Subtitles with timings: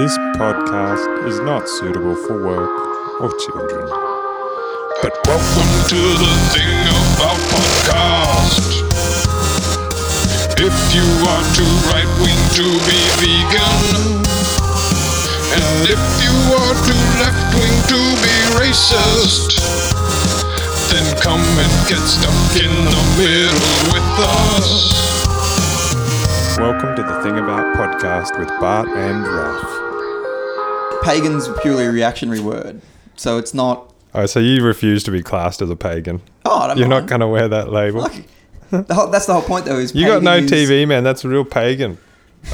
[0.00, 2.72] This podcast is not suitable for work
[3.20, 3.84] or children.
[5.04, 8.80] But welcome to the Thing About Podcast.
[10.56, 14.24] If you are too right wing to be vegan,
[15.52, 19.60] and if you are too left wing to be racist,
[20.88, 25.10] then come and get stuck in the middle with us.
[26.56, 29.79] Welcome to the Thing About podcast with Bart and Raph.
[31.02, 32.80] Pagan's purely a reactionary word,
[33.16, 33.92] so it's not.
[34.14, 36.20] Oh, so you refuse to be classed as a pagan?
[36.44, 38.08] Oh, I don't You're not going to wear that label.
[38.70, 39.78] The whole, that's the whole point, though.
[39.78, 41.04] Is You got no is- TV, man.
[41.04, 41.98] That's a real pagan.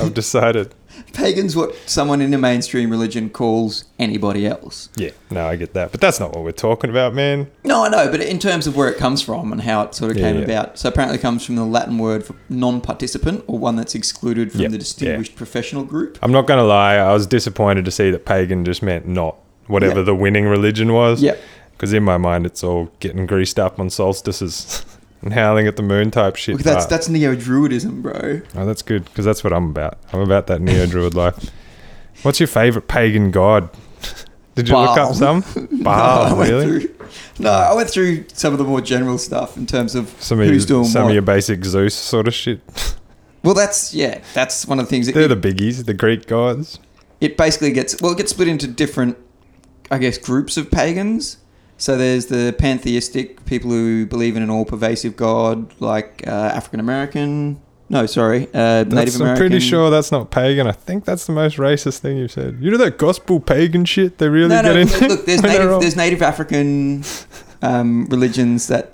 [0.01, 0.75] I've decided.
[1.13, 4.89] Pagan's what someone in a mainstream religion calls anybody else.
[4.97, 5.91] Yeah, no, I get that.
[5.93, 7.51] But that's not what we're talking about, man.
[7.65, 10.11] No, I know, but in terms of where it comes from and how it sort
[10.11, 10.45] of Yeah, came yeah.
[10.45, 14.53] about, so apparently it comes from the Latin word for non-participant or one that's excluded
[14.53, 16.19] from Yep, the distinguished professional group.
[16.23, 16.97] I'm not going to lie.
[16.97, 20.05] I was disappointed to see that pagan just meant not whatever Yeah.
[20.07, 21.23] the winning religion was.
[21.23, 21.37] Yeah.
[21.73, 24.85] Because in my mind, it's all getting greased up on solstices
[25.23, 26.55] and howling at the moon type shit.
[26.57, 28.41] Look, that's but- that's neo-druidism, bro.
[28.55, 29.99] Oh, that's good because that's what I'm about.
[30.13, 31.51] I'm about that neo druid life.
[32.23, 33.69] What's your favorite pagan god?
[34.55, 35.45] Did you look up some?
[35.71, 36.81] No, Baal, I went really?
[36.87, 36.95] through-
[37.39, 40.49] no, I went through some of the more general stuff in terms of Some of,
[40.49, 41.09] who's your, doing some what.
[41.11, 42.61] of your basic Zeus sort of shit.
[43.43, 45.07] well, that's yeah, that's one of the things.
[45.07, 46.79] That They're it, the biggies, the Greek gods.
[47.21, 49.19] it basically gets well, it gets split into different,
[49.91, 51.37] I guess, groups of pagans.
[51.79, 57.61] So there's the pantheistic people who believe in an all-pervasive God, like uh, African American.
[57.89, 59.43] No, sorry, uh, Native That's, I'm American.
[59.43, 60.67] pretty sure that's not pagan.
[60.67, 62.57] I think that's the most racist thing you've said.
[62.61, 64.81] You know that gospel pagan shit they really No, get no.
[64.81, 65.01] into.
[65.01, 67.05] Look, look, there's native, there's Native African
[67.63, 68.93] um, religions that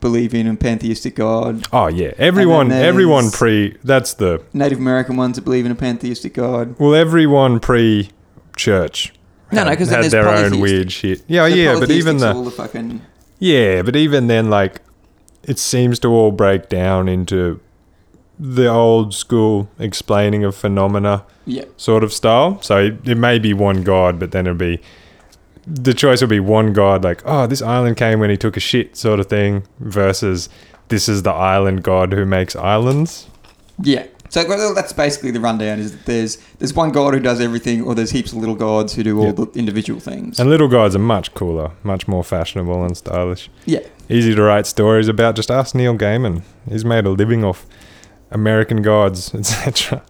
[0.00, 1.66] believe in a pantheistic God.
[1.72, 3.76] oh yeah, everyone, everyone pre.
[3.82, 6.76] That's the Native American ones that believe in a pantheistic God.
[6.78, 8.10] well, everyone pre
[8.56, 9.12] church.
[9.52, 10.62] No, no, um, 'cause then had there's their own polytheistic.
[10.62, 11.22] weird shit.
[11.26, 13.00] Yeah, So yeah, but even the all the fucking
[13.38, 14.80] Yeah, but even then, like,
[15.44, 17.60] it seems to all break down into
[18.38, 21.64] the old school explaining of phenomena yeah.
[21.76, 22.58] sort of style.
[22.62, 24.80] So it, it may be one god, but then it'll be
[25.66, 28.60] the choice will be one god, like, oh, this island came when he took a
[28.60, 30.48] shit, sort of thing, versus
[30.88, 33.26] this is the island god who makes islands.
[33.82, 34.06] Yeah.
[34.30, 35.78] So well, that's basically the rundown.
[35.80, 38.94] Is that there's there's one god who does everything, or there's heaps of little gods
[38.94, 40.38] who do all the individual things.
[40.40, 43.50] And little gods are much cooler, much more fashionable and stylish.
[43.66, 43.80] yeah.
[44.08, 45.36] Easy to write stories about.
[45.36, 46.42] Just ask Neil Gaiman.
[46.68, 47.64] He's made a living off
[48.32, 50.02] American gods, etc.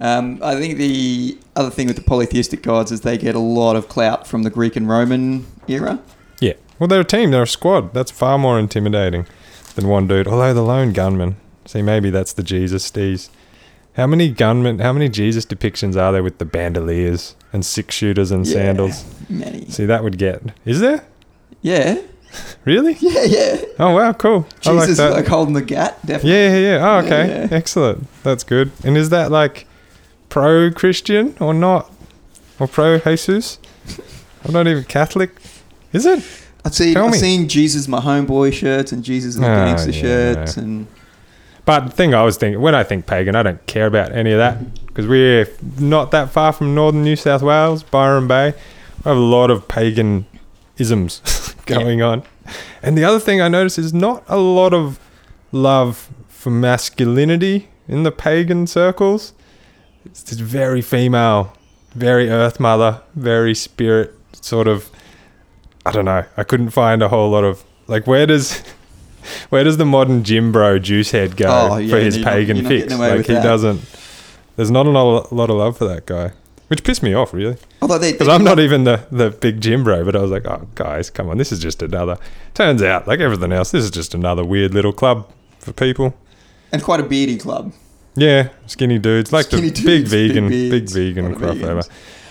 [0.00, 3.76] Um, I think the other thing with the polytheistic gods is they get a lot
[3.76, 6.00] of clout from the Greek and Roman era.
[6.40, 6.52] Yeah.
[6.78, 7.30] Well, they're a team.
[7.30, 7.92] They're a squad.
[7.94, 9.26] That's far more intimidating
[9.74, 10.28] than one dude.
[10.28, 11.36] Although the lone gunman.
[11.68, 13.28] See, maybe that's the Jesus steez.
[13.94, 14.78] How many gunmen?
[14.78, 19.04] How many Jesus depictions are there with the bandoliers and six shooters and Yeah, sandals?
[19.28, 19.66] Many.
[19.68, 20.40] See, that would get.
[20.64, 21.04] Is there
[21.60, 21.98] Yeah.
[22.64, 22.94] really?
[23.00, 23.24] Yeah.
[23.24, 23.56] Yeah.
[23.78, 24.46] Oh wow, cool.
[24.64, 25.12] Like Jesus that.
[25.12, 25.98] like holding the gat.
[26.06, 26.30] Definitely.
[26.30, 26.88] yeah, yeah, yeah.
[26.90, 27.28] Oh, okay.
[27.28, 27.56] Yeah, yeah.
[27.56, 28.06] Excellent.
[28.22, 28.70] That's good.
[28.82, 29.66] And is that like
[30.30, 31.92] pro-Christian or not,
[32.58, 33.58] or pro-Jesus?
[34.44, 35.30] I'm not even Catholic.
[35.92, 36.24] Is it?
[36.64, 37.18] I've seen Tell I've me.
[37.18, 40.86] seen Jesus my homeboy shirts and Jesus the Oh, gangster yeah, shirts and
[41.68, 44.32] But the thing I was thinking, when I think pagan, I don't care about any
[44.32, 44.86] of that mm-hmm.
[44.86, 45.46] because we're
[45.78, 48.54] not that far from northern New South Wales, Byron Bay.
[49.04, 50.24] We have a lot of pagan
[50.78, 51.20] isms
[51.66, 52.22] going on.
[52.82, 54.98] And the other thing I noticed is not a lot of
[55.52, 59.34] love for masculinity in the pagan circles.
[60.06, 61.52] It's just very female,
[61.94, 64.88] very earth mother, very spirit sort of.
[65.84, 66.24] I don't know.
[66.34, 68.62] I couldn't find a whole lot of like where does
[69.50, 72.68] where does the modern gym bro juice head go Oh, yeah, for his pagan not
[72.68, 72.92] fix?
[72.94, 73.42] Like he that.
[73.42, 73.80] doesn't.
[74.56, 76.32] There's not a lot, of love for that guy,
[76.66, 77.56] which pissed me off really.
[77.80, 80.66] although Because I'm not even the the big gym bro, but I was like, oh
[80.74, 82.16] guys, come on, this is just another.
[82.54, 85.30] Turns out, like everything else, this is just another weird little club
[85.60, 86.14] for people.
[86.72, 87.72] and quite a beardy club.
[88.16, 91.88] Yeah, skinny dudes, like Skinny the big dudes, big vegan, big, beards, vegan crossover.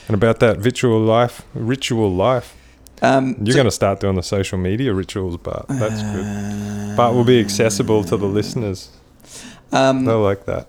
[0.10, 2.57] And about that ritual life, ritual life.
[3.02, 6.96] Um, You're so- going to start doing the social media rituals, but that's good.
[6.98, 8.90] But will be accessible to the listeners.
[9.72, 10.68] Um, They'll like that.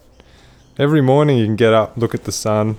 [0.78, 2.76] Every morning you can get up, look at the sun,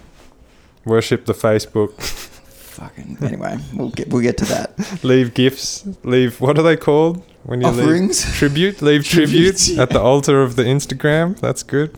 [0.85, 3.17] worship the Facebook, fucking.
[3.21, 5.03] Anyway, we'll get we'll get to that.
[5.03, 8.25] leave gifts, leave what are they called when you Offerings.
[8.25, 11.37] leave tribute, leave tribute Tributes, at the altar of the Instagram.
[11.39, 11.91] That's good.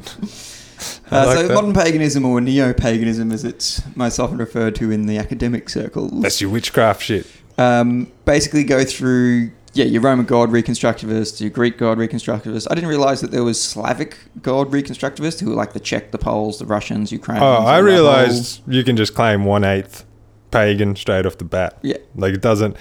[1.12, 1.54] Uh, like so that.
[1.54, 6.42] modern paganism or neo-paganism, as it's most often referred to in the academic circles, That's
[6.42, 7.28] your witchcraft shit.
[7.58, 12.68] Um, basically go through yeah, your Roman god reconstructivists, your Greek god reconstructivists.
[12.70, 16.18] I didn't realize that there was Slavic god reconstructivists who were like the Czech, the
[16.18, 17.46] Poles, the Russians, Ukrainians.
[17.60, 20.04] Oh, I realized you can just claim one eighth
[20.52, 21.78] pagan straight off the bat.
[21.82, 21.98] yeah.
[22.16, 22.76] Like it doesn't.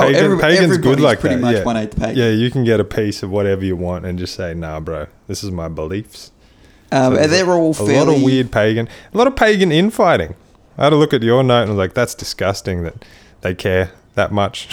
[0.00, 1.40] Oh, Pagan, every- pagan's good like pretty that.
[1.42, 1.64] much yeah.
[1.64, 2.16] one eighth pagan.
[2.16, 5.08] Yeah, you can get a piece of whatever you want and just say, "Nah, bro,
[5.26, 6.30] this is my beliefs."
[6.92, 7.94] Um, So and they're all a fairly.
[7.96, 10.36] lot of weird pagan, a lot of pagan infighting.
[10.78, 13.04] I had a look at your note and was like, "That's disgusting that
[13.42, 14.68] they care that much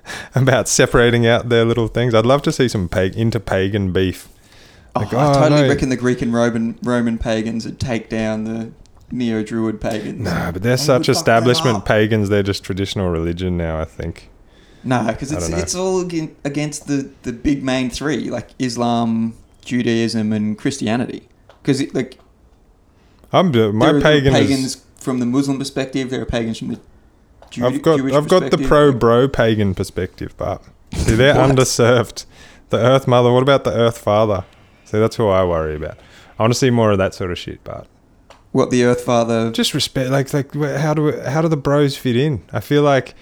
[0.34, 4.28] about separating out their little things." I'd love to see some pag- into pagan beef.
[4.94, 5.68] Oh, Like, I oh, totally no.
[5.68, 8.70] reckon the Greek and Roman Roman pagans would take down the
[9.10, 10.20] Neo Druid pagans.
[10.20, 12.28] No, but they're Oh, such we fucked them establishment pagans.
[12.28, 13.78] They're just traditional religion now.
[13.80, 14.30] I think.
[14.84, 16.00] No, because it's it's all
[16.44, 19.34] against the the big main three like Islam,
[19.64, 21.28] Judaism, and Christianity.
[21.62, 22.18] Because like
[23.32, 26.68] I'm uh, my there are pagan pagans from the Muslim perspective, there are pagans from
[26.68, 26.80] the
[27.50, 30.62] Jew- I've got Jewish I've got the pro bro pagan perspective, but
[30.94, 32.26] see they're underserved.
[32.70, 33.32] The Earth Mother.
[33.32, 34.44] What about the Earth Father?
[34.84, 35.98] See, that's who I worry about.
[36.38, 37.86] I want to see more of that sort of shit, but
[38.52, 39.50] What the Earth Father?
[39.52, 40.10] just respect.
[40.10, 42.42] Like like how do how do the bros fit in?
[42.52, 43.14] I feel like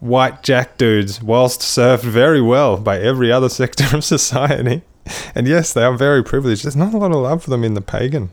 [0.00, 4.82] white jack dudes, whilst served very well by every other sector of society,
[5.34, 6.64] and yes, they are very privileged.
[6.64, 8.30] There's not a lot of love for them in the pagan.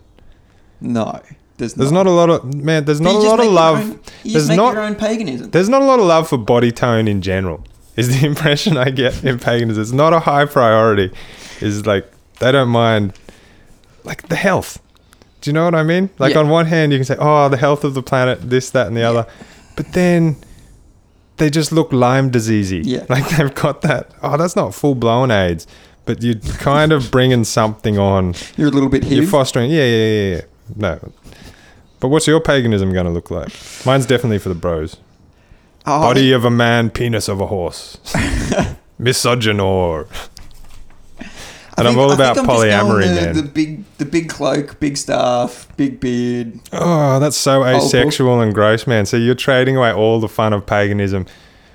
[0.79, 1.21] No,
[1.61, 2.85] there's, There's not a lot of man.
[2.85, 3.77] There's But not a lot of love.
[3.79, 5.51] own- you there's not- your own paganism.
[5.51, 7.63] There's not a lot of love for body tone in general.
[7.95, 9.81] Is the impression I get in paganism?
[9.81, 11.11] It's not a high priority.
[11.61, 13.13] Is like they don't mind,
[14.03, 14.79] like the health.
[15.41, 16.09] Do you know what I mean?
[16.19, 16.39] Like Yeah.
[16.41, 18.95] on one hand, you can say, "Oh, the health of the planet, this, that, and
[18.97, 19.25] the other,"
[19.75, 20.35] but then
[21.37, 22.81] they just look Lyme diseasey.
[22.83, 23.05] Yeah.
[23.09, 24.09] like they've got that.
[24.23, 25.65] Oh, that's not full blown AIDS,
[26.05, 28.33] but you're kind of bringing something on.
[28.57, 29.13] You're a little bit here.
[29.17, 29.31] You're HIV.
[29.31, 29.69] fostering.
[29.71, 30.41] Yeah, yeah, yeah, yeah.
[30.75, 31.11] No.
[32.01, 33.53] But what's your paganism going to look like?
[33.85, 34.97] Mine's definitely for the bros.
[35.85, 37.97] Oh, Body of a man, penis of a horse.
[38.99, 40.07] Misogynor.
[41.77, 43.35] And I'm think- all I about I'm polyamory, the, man.
[43.35, 46.59] The big, the big cloak, big staff, big beard.
[46.73, 49.05] Oh, that's so asexual and gross, man.
[49.05, 51.27] So you're trading away all the fun of paganism,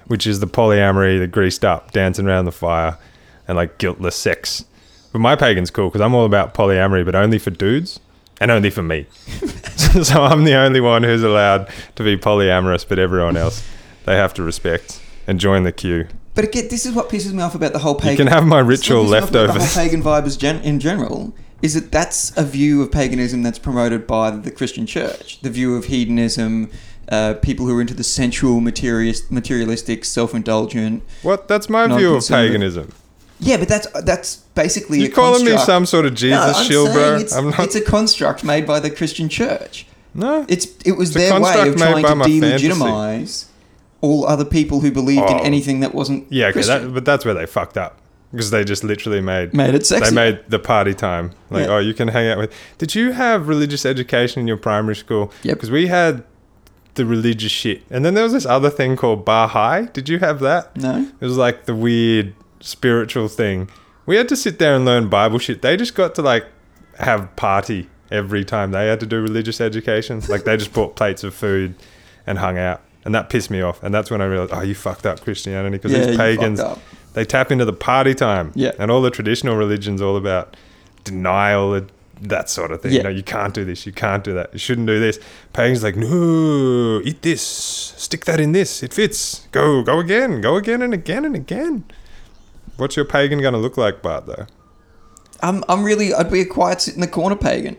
[0.06, 2.98] which is the polyamory, the greased up, dancing around the fire,
[3.46, 4.64] and like guiltless sex.
[5.12, 8.00] But my pagan's cool because I'm all about polyamory, but only for dudes
[8.40, 9.06] and only for me.
[10.02, 13.66] so I'm the only one who's allowed to be polyamorous, but everyone else
[14.04, 16.06] they have to respect and join the queue.
[16.34, 18.12] But again, this is what pisses me off about the whole pagan.
[18.12, 20.62] You can have my ritual what pisses me off about The whole pagan vibe gen-
[20.62, 25.40] in general is that that's a view of paganism that's promoted by the Christian Church.
[25.40, 26.70] The view of hedonism,
[27.08, 31.02] uh, people who are into the sensual, materialist, materialistic, self-indulgent.
[31.22, 31.48] What?
[31.48, 32.92] That's my view of paganism.
[33.38, 36.92] Yeah, but that's that's basically You a calling me some sort of Jesus no, shield,
[36.92, 37.16] bro?
[37.16, 37.60] It's, I'm not.
[37.60, 39.86] it's a construct made by the Christian Church.
[40.14, 40.46] no.
[40.48, 43.46] It's it was It's their way of trying to delegitimize
[44.00, 45.42] all other people who believed in Oh.
[45.42, 47.98] anything that wasn't Yeah, okay, that, but that's where they fucked up
[48.32, 50.10] because they just literally made made it sexy.
[50.10, 51.74] they made the party time like Yeah.
[51.74, 52.52] oh you can hang out with.
[52.78, 55.32] Did you have religious education in your primary school?
[55.42, 55.56] Yep.
[55.56, 56.24] Because we had
[56.94, 59.86] the religious shit, and then there was this other thing called Baha'i.
[59.92, 60.74] Did you have that?
[60.76, 61.06] no.
[61.20, 62.32] It was like the weird
[62.66, 63.70] spiritual thing.
[64.04, 65.62] We had to sit there and learn Bible shit.
[65.62, 66.46] They just got to like
[66.98, 70.20] have party every time they had to do religious education.
[70.28, 71.74] Like they just brought plates of food
[72.26, 72.82] and hung out.
[73.04, 73.82] And that pissed me off.
[73.84, 76.60] And that's when I realized, oh, you fucked up Christianity because Yeah, these pagans,
[77.12, 78.50] they tap into the party time.
[78.54, 78.72] Yeah.
[78.80, 80.56] And all the traditional religions all about
[81.04, 82.92] denial and that sort of thing.
[82.92, 83.02] Yeah.
[83.02, 83.86] No, you can't do this.
[83.86, 84.52] You can't do that.
[84.52, 85.20] You shouldn't do this.
[85.52, 87.42] Pagans like, no, eat this.
[87.42, 88.82] Stick that in this.
[88.82, 89.46] It fits.
[89.52, 90.40] Go, go again.
[90.40, 91.84] Go again and again and again.
[92.76, 94.46] What's your pagan going to look like, Bart, though?
[95.40, 97.76] I'm I'm really I'd be a quiet sit in the corner pagan.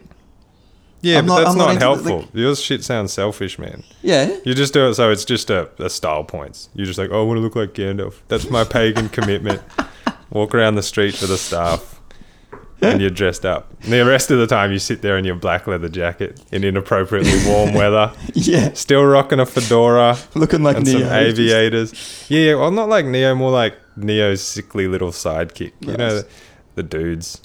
[1.01, 2.27] Yeah, I'm but not- that's I'm not, not helpful.
[2.33, 3.83] Yours shit sounds selfish, man.
[4.01, 4.35] Yeah.
[4.45, 6.69] You just do it so it's just a, a style points.
[6.75, 8.15] You're just like, oh, I want to look like Gandalf.
[8.27, 9.61] That's my pagan commitment.
[10.31, 11.96] Walk around the street for the staff,
[12.81, 13.71] and you're dressed up.
[13.83, 16.63] And the rest of the time, you sit there in your black leather jacket in
[16.63, 18.73] inappropriately warm weather, Yeah.
[18.73, 21.13] still rocking a fedora Looking like and some Neo.
[21.13, 22.25] aviators.
[22.29, 25.73] Yeah, yeah, well, not like Neo, more like Neo's sickly little sidekick.
[25.81, 26.27] You know, the,
[26.75, 27.41] the dudes.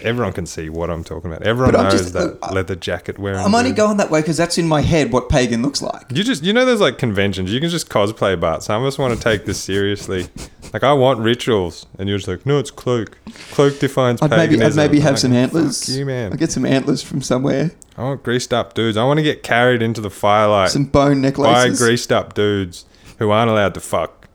[0.00, 1.42] Everyone can see what I'm talking about.
[1.44, 3.40] Everyone knows just- that I- leather jacket wearing.
[3.40, 3.78] I'm only dude.
[3.78, 6.06] going that way because that's in my head what pagan looks like.
[6.14, 7.52] You just, you know, there's like conventions.
[7.52, 10.28] You can just cosplay, but some of us want to take this seriously.
[10.72, 13.18] Like, I want rituals, and you're just like, no, it's cloak.
[13.52, 14.78] Cloak defines I'd maybe paganism.
[14.78, 15.96] I'd maybe have like, some antlers.
[15.96, 16.32] You, man.
[16.32, 17.72] I'd get some antlers from somewhere.
[17.96, 18.96] I want greased up dudes.
[18.96, 21.80] I want to get carried into the firelight Some bone by necklaces.
[21.80, 22.84] greased up dudes
[23.18, 24.28] who aren't allowed to fuck,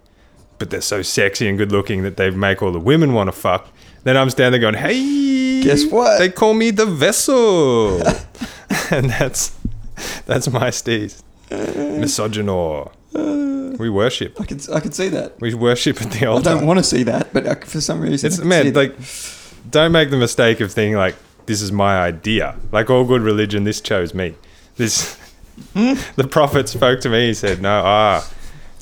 [0.57, 3.31] but they're so sexy and good looking that they make all the women want to
[3.31, 3.69] fuck.
[4.03, 6.19] Then I'm standing there going, hey, Guess what?
[6.19, 8.01] They call me the vessel,
[8.91, 9.57] and that's
[10.25, 11.23] that's my steez.
[11.49, 12.91] Misogynor.
[13.79, 14.39] we worship.
[14.39, 15.39] I can I can see that.
[15.39, 16.49] We worship at the altar.
[16.49, 18.95] I don't want to see that, but uh, for some reason, I It's man, like
[19.69, 21.15] don't make the mistake of thinking like
[21.45, 22.55] this is my idea.
[22.71, 24.35] Like all good religion, this chose me.
[24.77, 25.17] This
[25.73, 27.27] the prophet spoke to me.
[27.27, 28.27] He said, "No, ah,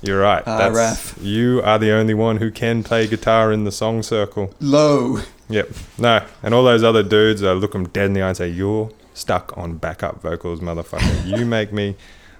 [0.01, 0.43] you're right.
[0.45, 1.23] Ah, That's Raph.
[1.23, 5.19] you are the only one who can play guitar in the song circle." low.
[5.49, 5.69] Yep.
[5.97, 8.47] No, and all those other dudes, I look them dead in the eye and say,
[8.47, 11.37] "You're stuck on backup vocals, motherfucker.
[11.37, 11.95] you make me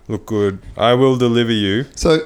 [0.08, 0.60] look good.
[0.78, 1.86] I will deliver you.
[1.96, 2.20] So,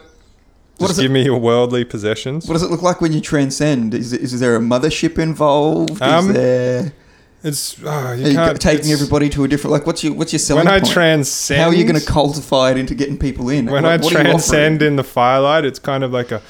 [0.78, 1.14] what Just give it?
[1.14, 3.94] me your worldly possessions." What does it look like when you transcend?
[3.94, 6.02] Is, is there a mothership involved?
[6.02, 6.94] Um, is there?
[7.44, 9.72] It's oh, you you can't taking everybody to a different?
[9.72, 10.92] Like, what's your what's your selling when I point?
[10.94, 11.62] transcend.
[11.62, 13.66] How are you going to cultivate it into getting people in?
[13.68, 16.42] when What- I what are you transcend in the firelight, it's kind of like a.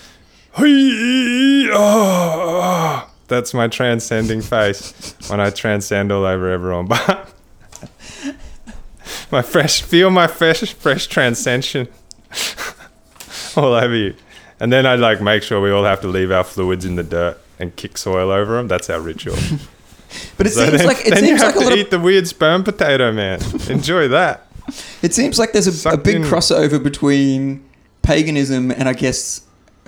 [0.58, 0.62] Oh,
[1.74, 6.86] oh." That's my transcending face when I transcend all over everyone.
[6.86, 7.34] But
[9.32, 11.88] my fresh, feel my fresh, fresh transcension
[13.55, 14.15] all over you,
[14.60, 17.03] and then I'd like make sure we all have to leave our fluids in the
[17.03, 18.67] dirt and kick soil over them.
[18.67, 19.36] That's our ritual.
[20.38, 21.89] But it So seems then, like it then you seems have like to lot eat
[21.89, 23.41] the weird sperm potato, man.
[23.70, 24.48] Enjoy that.
[25.01, 26.22] it seems like there's a, a big in.
[26.24, 27.65] crossover between
[28.01, 29.41] paganism and I guess,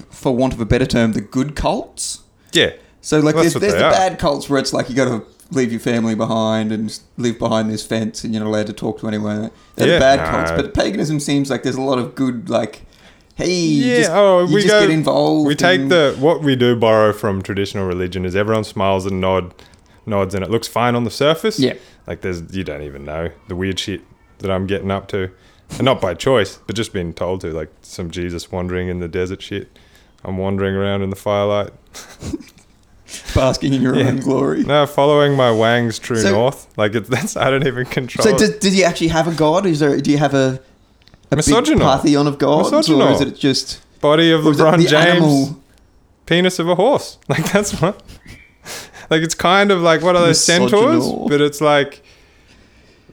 [0.10, 2.24] for want of a better term, the good cults.
[2.52, 2.72] Yeah.
[3.00, 3.92] So like, Well, there's, there's the are.
[3.92, 7.40] bad cults where it's like you got to leave your family behind and s- live
[7.40, 9.52] behind this fence, and you're not allowed to talk to anyone.
[9.76, 10.00] They're Yeah.
[10.00, 10.26] bad No.
[10.32, 12.84] cults, but paganism seems like there's a lot of good like.
[13.36, 15.48] Hey, Yeah, just, oh, you we just go- get involved.
[15.48, 19.22] We take and- the what we do borrow from traditional religion is everyone smiles and
[19.22, 19.54] nod,
[20.08, 21.60] nods, and it looks fine on the surface.
[21.60, 21.74] Yeah.
[22.08, 24.02] like there's you don't even know the weird shit
[24.40, 25.30] that I'm getting up to,
[25.72, 27.52] and not by choice, but just being told to.
[27.52, 29.68] Like some Jesus wandering in the desert shit.
[30.26, 31.70] I'm wandering around in the firelight.
[33.36, 34.08] basking in your Yeah.
[34.10, 34.64] own glory.
[34.64, 36.68] No, following my Wang's true So- north.
[36.78, 38.24] Like it's that's I don't even control.
[38.24, 38.38] So, it.
[38.40, 39.66] does, does he actually have a god?
[39.66, 40.00] Is there?
[40.00, 40.60] Do you have a
[41.32, 41.80] a Misogyno.
[41.82, 45.62] pantheon of gods, or is it just Body of it LeBron James, animal?
[46.26, 47.18] penis of a horse.
[47.30, 48.02] Like that's what.
[49.10, 51.06] Like it's kind of like what are those centaurs?
[51.30, 52.02] But it's like,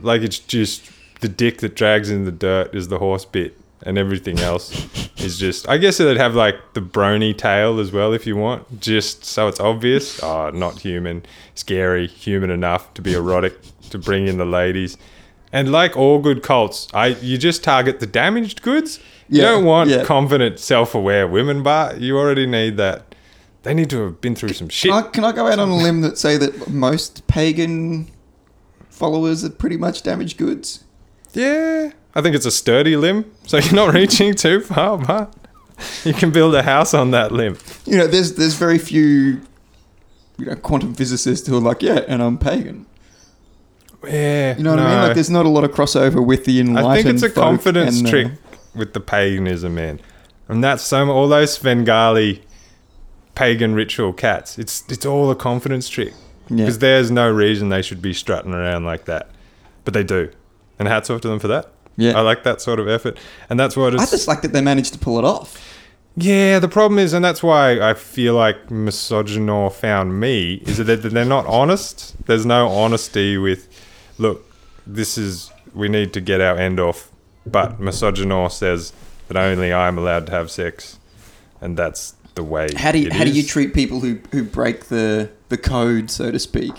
[0.00, 3.96] like it's just the dick that drags in the dirt is the horse bit, and
[3.98, 4.72] everything else
[5.18, 5.68] is just.
[5.68, 9.46] I guess it'd have like the brony tail as well if you want, just so
[9.48, 10.22] it's obvious.
[10.22, 11.24] Oh, not human,
[11.54, 13.54] scary, human enough to be erotic
[13.90, 14.96] to bring in the ladies.
[15.52, 18.98] And like all good cults, I you just target the damaged goods.
[19.28, 20.04] You Yeah, don't want yeah.
[20.04, 23.14] confident, self-aware women, but you already need that.
[23.62, 24.90] They need to have been through some shit.
[24.90, 28.10] Can I, can I go out on a limb that say that most pagan
[28.90, 30.84] followers are pretty much damaged goods?
[31.32, 35.34] Yeah, I think it's a sturdy limb, so you're not reaching too far, but
[36.04, 37.58] you can build a house on that limb.
[37.86, 39.40] You know, there's there's very few,
[40.38, 42.86] you know, quantum physicists who are like, yeah, and I'm pagan.
[44.06, 44.98] Yeah, You know what I mean?
[45.06, 46.92] Like, there's not a lot of crossover with the enlightened.
[46.92, 48.32] I think it's a confidence and, uh, trick
[48.74, 49.98] with the paganism, man,
[50.48, 52.42] and that's so all those Svengali
[53.34, 54.58] pagan ritual cats.
[54.58, 56.12] It's it's all a confidence trick
[56.48, 56.56] Yeah.
[56.58, 59.30] because there's no reason they should be strutting around like that,
[59.84, 60.30] but they do,
[60.78, 61.70] and hats off to them for that.
[61.96, 62.18] Yeah.
[62.18, 64.02] I like that sort of effort, and that's what it's.
[64.02, 65.60] I just like that they managed to pull it off.
[66.16, 71.02] Yeah, the problem is, and that's why I feel like Misogynor found me, is that
[71.02, 72.14] they're not honest.
[72.26, 73.68] There's no honesty with,
[74.16, 74.48] look,
[74.86, 77.10] this is, we need to get our end off.
[77.46, 78.92] But Misogynor says
[79.26, 81.00] that only I'm allowed to have sex.
[81.60, 82.68] And that's the way.
[82.76, 86.12] How do you, it how do you treat people who, who break the, the code,
[86.12, 86.74] so to speak?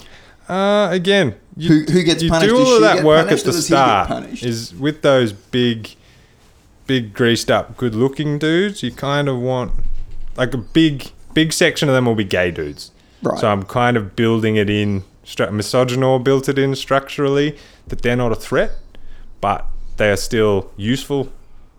[0.48, 2.50] Uh, again, you, Who- who gets you punished?
[2.54, 4.44] do all of that work at the or does he get start.
[4.44, 5.96] Is with those big,
[6.88, 8.84] big greased up, good looking dudes.
[8.84, 9.72] You kind of want
[10.38, 12.92] like a big, big section of them will be gay dudes.
[13.22, 13.40] Right.
[13.40, 15.04] So I'm kind of building it in.
[15.26, 18.72] Stru- Misogynor built it in structurally that they're not a threat,
[19.42, 19.66] but
[19.98, 21.32] they are still useful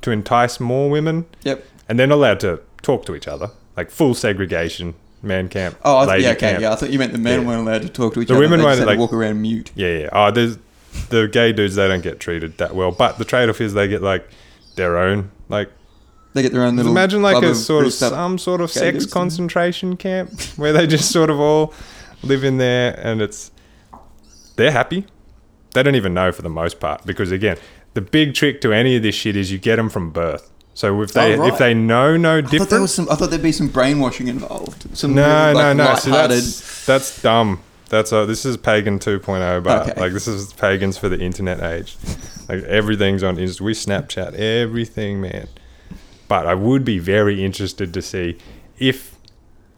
[0.02, 1.64] to entice more women, Yep.
[1.88, 3.50] and they're not allowed to talk to each other.
[3.76, 4.94] Like full segregation,
[5.26, 5.76] man camp.
[5.85, 6.61] Oh, I th- yeah, okay, camp.
[6.62, 6.73] yeah.
[6.73, 7.47] I thought you meant the men Yeah.
[7.47, 8.40] weren't allowed to talk to each The other.
[8.42, 9.71] women weren't, to like- walk around mute.
[9.75, 10.09] Yeah, yeah.
[10.12, 10.59] Oh, there's
[11.11, 11.75] the gay dudes.
[11.75, 12.90] They don't get treated that well.
[12.92, 14.28] But the trade-off is they get like
[14.76, 15.30] their own.
[15.49, 15.71] Like
[16.35, 16.92] They get their own little.
[16.92, 21.30] imagine like a sort of some sort of sex concentration camp where they just sort
[21.30, 21.73] of all
[22.23, 23.50] live in there, and it's
[24.56, 25.06] they're happy.
[25.75, 27.59] They don't even know for the most part because again,
[27.95, 30.50] the big trick to any of this shit is you get them from birth.
[30.76, 31.52] So if they Oh, right.
[31.54, 33.09] if they know no I thought there was some.
[33.11, 34.95] I thought there'd be some brainwashing involved.
[34.97, 35.95] Some no, really, no, like, no.
[35.97, 37.61] See, lighthearted- that's that's dumb.
[37.88, 39.99] That's uh, this is pagan 2.0, but Okay.
[40.00, 41.97] like this is pagans for the internet age.
[42.47, 43.62] Like everything's on Insta.
[43.62, 45.49] We Snapchat everything, man.
[46.28, 48.37] But I would be very interested to see
[48.78, 49.14] if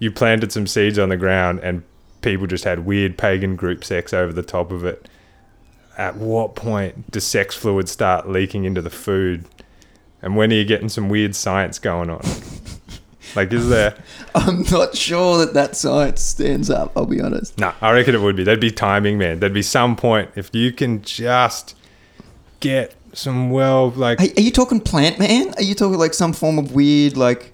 [0.01, 1.85] you planted some seeds on the ground and
[2.23, 5.09] people just had weird pagan group sex over the top of it.
[5.97, 9.45] At what point does sex fluid start leaking into the food
[10.23, 12.23] And when are you getting some weird science going on?
[13.37, 13.97] like, is there?
[14.35, 16.93] I'm not sure that that science stands up.
[16.97, 17.59] I'll be honest.
[17.59, 18.45] No, I reckon it would be.
[18.45, 19.41] There'd be timing, man.
[19.41, 21.77] There'd be some point if you can just
[22.61, 25.55] get some well, like Are, are you talking plant man?
[25.57, 27.53] Are you talking like some form of weird like?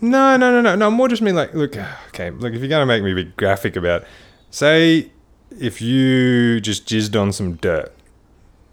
[0.00, 0.90] no, no, no, no, no.
[0.90, 1.76] More just mean like, look,
[2.08, 2.52] okay, look.
[2.52, 4.08] If you're gonna make me be graphic about, it,
[4.50, 5.10] say,
[5.58, 7.92] if you just jizzed on some dirt,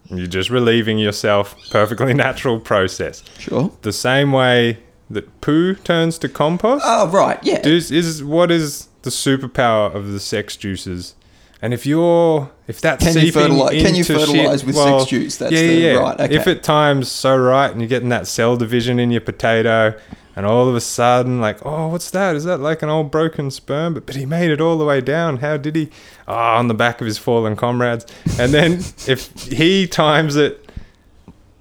[0.06, 1.56] you're just relieving yourself.
[1.72, 3.24] Perfectly natural process.
[3.38, 3.72] Sure.
[3.82, 4.80] The same way
[5.10, 6.84] that poo turns to compost.
[6.88, 7.66] Oh right, yeah.
[7.66, 11.16] is is what is the superpower of the sex juices?
[11.62, 15.00] And if you're if that's Can you seeping fertili- can you fertilise shit- with well,
[15.00, 15.38] sex juice?
[15.38, 16.00] That's yeah, the- yeah, yeah.
[16.00, 16.36] right, okay.
[16.36, 19.94] If it times so right, and you're getting that cell division in your potato,
[20.40, 22.34] and all of a sudden, like, oh, what's that?
[22.34, 23.94] Is that like an old broken sperm?
[23.94, 25.38] But but he made it all the way down.
[25.38, 25.90] How did he?
[26.30, 28.06] Oh, on the back of his fallen comrades.
[28.40, 28.74] And then
[29.08, 30.72] if he times it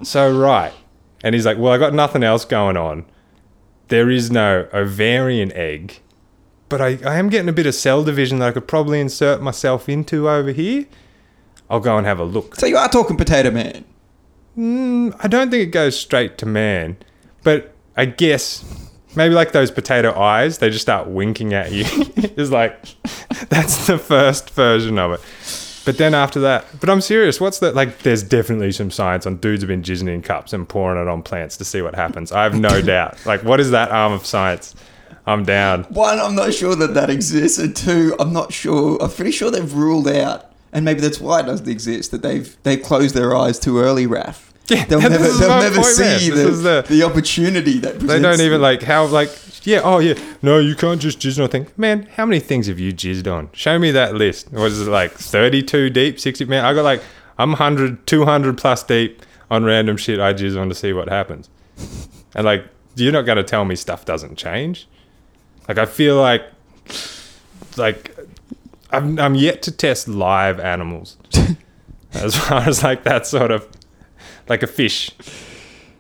[0.04, 0.73] so right,
[1.25, 3.04] and he's like, well, I got nothing else going on.
[3.88, 6.00] There is no ovarian egg
[6.68, 9.40] but I, I am getting a bit of cell division that I could probably insert
[9.40, 10.85] myself into over here.
[11.70, 12.56] I'll go and have a look.
[12.56, 13.87] so you are talking potato man.
[14.56, 16.99] Mm, I don't think it goes straight to man,
[17.42, 18.64] but I guess
[19.17, 21.85] maybe like those potato eyes, they just start winking at you.
[22.17, 22.81] it's like
[23.49, 25.21] that's the first version of it.
[25.85, 27.40] But then after that, but I'm serious.
[27.40, 27.75] What's that?
[27.75, 31.09] Like, there's definitely some science on dudes have been jizzing in cups and pouring it
[31.09, 32.31] on plants to see what happens.
[32.31, 33.25] I have no doubt.
[33.25, 34.75] Like, what is that arm of science?
[35.26, 35.85] I'm down.
[35.85, 39.02] One, I'm not sure that that exists, and two, I'm not sure.
[39.02, 42.11] I'm pretty sure they've ruled out, and maybe that's why it doesn't exist.
[42.12, 44.48] That they've they've closed their eyes too early, Raph.
[44.68, 48.12] Yeah, they'll never they'll never point, see This the, the- the opportunity that presents.
[48.12, 49.30] They don't even like how like
[49.64, 50.14] yeah oh yeah.
[50.42, 51.66] No you can't just jizz on a thing.
[51.76, 53.48] Man how many things have you jizzed on?
[53.52, 54.52] Show me that list.
[54.52, 57.02] What is it like 32 deep 60 man I got like
[57.38, 61.48] I'm 100 200 plus deep on random shit I jizz on to see what happens.
[62.34, 62.64] And like
[62.96, 64.87] you're not gonna tell me stuff doesn't change.
[65.66, 66.42] Like I feel like
[67.76, 68.14] like
[68.90, 71.16] I'm, I'm yet to test live animals.
[72.14, 73.66] As far as like that sort of
[74.49, 75.11] like a fish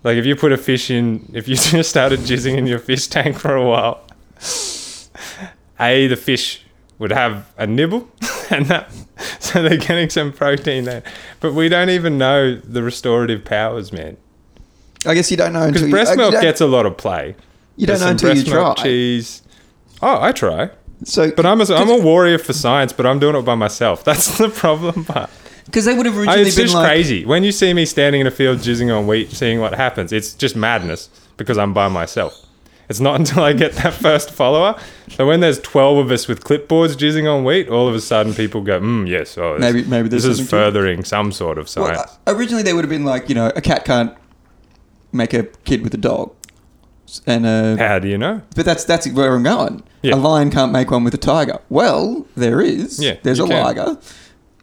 [0.04, 3.06] like if you put a fish in, if you just started jizzing in your fish
[3.08, 4.00] tank for a while,
[5.80, 6.64] a the fish
[6.98, 8.08] would have a nibble,
[8.50, 8.90] and that
[9.40, 11.02] so they're getting some protein there.
[11.40, 14.16] But we don't even know the restorative powers, man.
[15.06, 17.36] I guess you don't know until Because breast uh, milk gets a lot of play.
[17.76, 18.84] You don't There's know until you milk try.
[18.84, 19.42] cheese.
[20.02, 20.70] Oh, I try,
[21.04, 24.04] So, but I'm a, I'm a warrior for science, but I'm doing it by myself.
[24.08, 25.30] That's the problem part.
[25.68, 27.24] Because they would have originally it's been just like, crazy.
[27.24, 30.34] When you see me standing in a field jizzing on wheat, seeing what happens, it's
[30.34, 32.34] just madness because I'm by myself.
[32.88, 34.78] It's not until I get that first follower.
[35.10, 38.32] So when there's 12 of us with clipboards jizzing on wheat, all of a sudden
[38.32, 41.58] people go, mm, yes, oh, this, Maybe- maybe this is something it." furthering some sort
[41.58, 41.98] of science.
[41.98, 44.16] Well, uh, originally they would have been like, you know, a cat can't
[45.12, 46.34] make a kid with a dog,
[47.26, 48.42] and uh, How do you know?
[48.56, 49.82] but that's that's where I'm going.
[50.02, 50.14] Yeah.
[50.14, 51.58] A lion can't make one with a tiger.
[51.68, 53.02] Well, there is.
[53.02, 53.64] Yeah, there's a can.
[53.64, 53.98] liger,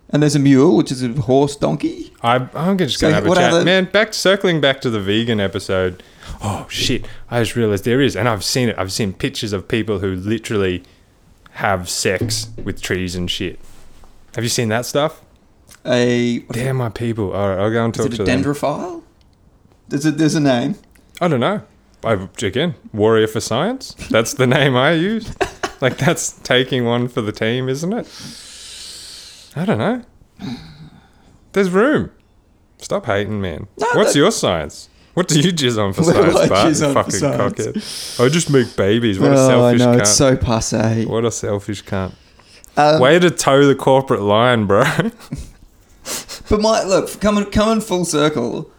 [0.09, 2.13] and there's a mule, which is a horse donkey.
[2.21, 3.53] I, I'm just going to have a what chat.
[3.53, 6.01] other- Man, back circling back to the vegan episode.
[6.41, 7.05] Oh, shit.
[7.29, 8.15] I just realized there is.
[8.15, 8.75] And I've seen it.
[8.77, 10.83] I've seen pictures of people who literally
[11.51, 13.59] have sex with trees and shit.
[14.35, 15.21] Have you seen that stuff?
[15.85, 17.31] A what is They're my people.
[17.33, 18.43] All right, I'll go and it, talk is it to a them.
[18.43, 19.03] dendrophile?
[19.87, 20.75] There's a there's a name.
[21.21, 21.61] I don't know.
[22.03, 23.93] I again, warrior for science.
[24.09, 25.33] That's the name I use.
[25.81, 28.07] like that's taking one for the team, isn't it?
[29.55, 30.01] I don't know.
[31.53, 32.11] There's room.
[32.77, 33.67] Stop hating, man.
[33.77, 34.89] No, What's that- your science?
[35.13, 36.67] What do you jizz on for science, I Bart?
[36.67, 37.53] jizz you on for fucking science?
[38.17, 38.25] cockhead.
[38.25, 39.17] I just make babies.
[39.17, 39.99] What a oh, I selfish know cunt.
[40.01, 41.05] it's so passe.
[41.05, 42.13] what a selfish cunt.
[42.75, 44.83] Um, Way to toe the corporate line, bro.
[46.49, 48.69] But my look coming coming full circle.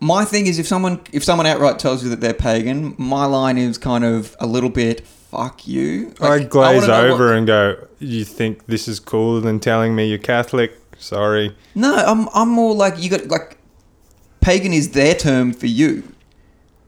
[0.00, 3.58] My thing is if someone if someone outright tells you that they're pagan, my line
[3.58, 5.04] is kind of a little bit
[5.36, 6.14] fuck you.
[6.20, 10.08] I glaze wanna over what- and go, "You think this is cooler than telling me
[10.08, 10.78] you're Catholic?
[10.98, 13.58] Sorry." no, I'm I'm more like you got like
[14.40, 16.02] pagan is their term for you.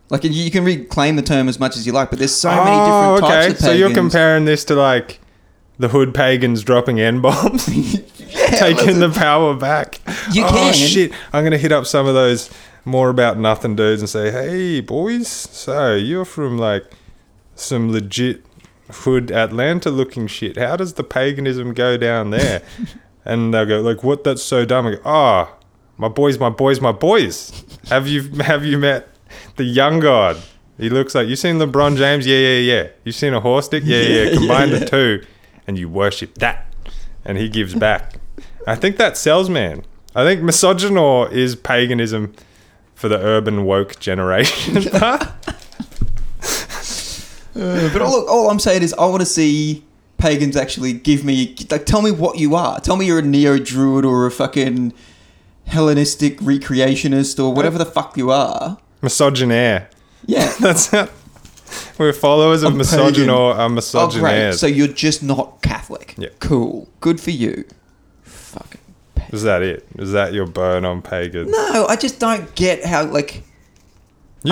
[0.09, 2.71] Like you- can reclaim the term as much as you like, but there's so many
[2.71, 3.63] oh, different types of pagans.
[3.63, 5.19] Oh, So you're comparing this to like
[5.79, 7.67] the hood pagans dropping N bombs,
[8.53, 10.01] taking the power back.
[10.33, 10.75] You oh can.
[10.75, 11.13] shit!
[11.33, 12.51] I'm gonna hit up some of those
[12.85, 16.85] more about nothing dudes and say, "Hey boys, so you're from like
[17.57, 18.45] some legit
[18.91, 20.57] hood Atlanta looking shit.
[20.57, 22.63] How does the paganism go down there?"
[23.25, 24.25] and they'll go like, "What?
[24.25, 25.57] That's so dumb." I go, "Ah,
[25.99, 27.65] my boys, my boys, my boys.
[27.89, 29.09] Have you have you met
[29.57, 30.41] the young god?
[30.79, 32.27] He looks like you seen LeBron James.
[32.27, 32.89] Yeah, yeah, yeah.
[33.05, 33.83] You seen a horse dick?
[33.87, 34.09] Yeah, yeah.
[34.09, 34.35] Yeah, yeah.
[34.37, 35.27] Combine yeah, the two,
[35.67, 36.67] and you worship that,
[37.25, 38.15] and he gives back.
[38.67, 39.85] I think that sells, man.
[40.15, 42.35] I think misogynoir is paganism
[42.95, 44.83] for the urban woke generation.
[47.93, 49.83] But all, look, all I'm saying is, I want to see
[50.19, 52.81] pagans actually give me like tell me what you are.
[52.81, 54.93] Tell me you're a neo druid or a fucking
[55.67, 58.79] Hellenistic recreationist or whatever the fuck you are.
[59.03, 59.89] Misogynaire.
[60.27, 60.53] Yeah.
[60.61, 61.11] That's it.
[61.99, 63.61] We're followers of I'm misogynoir, pagan.
[63.61, 64.55] uh, Oh, misogynaires.
[64.59, 66.15] So you're just not Catholic.
[66.17, 66.29] Yeah.
[66.39, 66.89] Cool.
[67.01, 67.65] Good for you.
[68.23, 68.81] Fucking.
[69.17, 69.35] pagan.
[69.35, 69.87] Is that it?
[69.99, 71.51] Is that your burn on pagan?
[71.51, 73.43] No, I just don't get how like.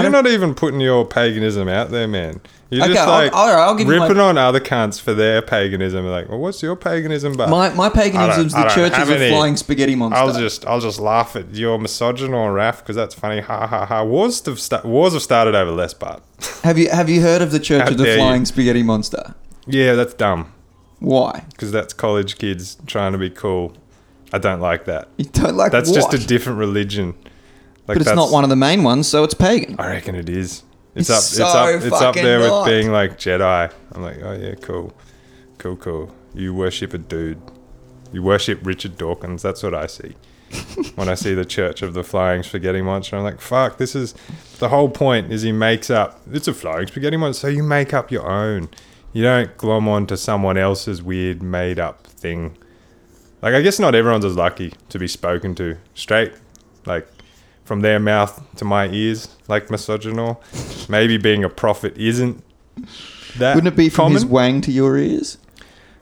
[0.02, 2.40] You're don't- even putting your paganism out there, man.
[2.70, 5.00] You're Okay, just I'll- like all right, I'll give you my- ripping on other cunts
[5.00, 6.07] for their paganism.
[6.07, 7.35] Like, well, what's your paganism?
[7.37, 9.35] But My my paganism's I the don't church have is a any.
[9.35, 10.18] flying spaghetti monster.
[10.18, 13.40] I'll just I'll just laugh at your misogynoir Raph because that's funny.
[13.40, 14.02] Ha ha ha.
[14.04, 16.22] Wars have sta- wars have started over less but
[16.64, 18.20] have you have you heard of the church How of the dare you.
[18.22, 19.35] flying spaghetti monster?
[19.66, 20.52] yeah, that's dumb
[20.98, 21.44] Why?
[21.50, 23.74] because that's college kids trying to be cool.
[24.33, 25.09] I don't like that.
[25.16, 26.11] You don't like that That's what?
[26.11, 27.14] just a different religion.
[27.87, 29.77] Like but it's not one of the main ones, so it's pagan.
[29.79, 30.62] I reckon it is.
[30.94, 31.23] It's, It's up.
[31.23, 31.92] so it's up.
[31.92, 32.62] It's up there not.
[32.64, 33.73] with being like Jedi.
[33.92, 34.92] I'm like, oh yeah, cool,
[35.59, 36.14] cool, cool.
[36.35, 37.40] You worship a dude.
[38.12, 39.42] You worship Richard Dawkins.
[39.42, 40.14] That's what I see
[40.94, 43.16] when I see the Church of the Flying Spaghetti Monster.
[43.16, 43.77] I'm like, fuck.
[43.79, 44.14] This is
[44.61, 45.33] the whole point.
[45.33, 46.20] Is he makes up.
[46.33, 48.68] It's a flying spaghetti monster, so you make up your own.
[49.12, 52.57] You don't glom onto someone else's weird made up thing.
[53.42, 56.33] Like I guess not everyone's as lucky to be spoken to straight.
[56.87, 57.07] Like
[57.64, 60.37] from their mouth to my ears, like misogynoir.
[60.88, 62.42] Maybe being a prophet isn't
[63.38, 64.12] that Wouldn't it be from common?
[64.14, 65.38] his wang to your ears?